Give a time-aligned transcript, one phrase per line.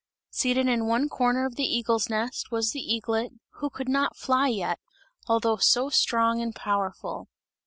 [0.31, 4.47] Seated in one corner of the eagle's nest was the eaglet, who could not fly
[4.47, 4.79] yet,
[5.27, 7.27] although so strong and powerful.